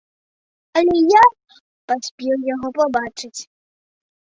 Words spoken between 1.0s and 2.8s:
я паспеў яго